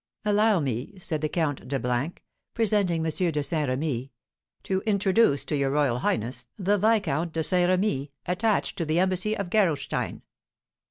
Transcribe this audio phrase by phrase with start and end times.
[0.25, 2.11] "Allow me," said the Count de,
[2.55, 3.31] presenting M.
[3.31, 4.11] de Saint Remy,
[4.63, 9.37] "to introduce to your royal highness the Viscount de Saint Remy, attached to the embassy
[9.37, 10.23] of Gerolstein."